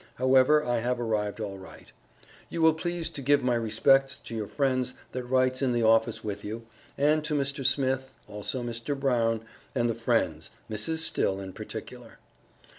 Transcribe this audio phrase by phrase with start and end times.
[0.15, 1.91] However, I have arrived alright.
[2.49, 6.23] You will please to give my respects to your friend that writes in the office
[6.23, 6.65] with you,
[6.97, 9.45] and to Mr Smith, also Mr Brown,
[9.75, 12.17] and the friends, Mrs Still in particular.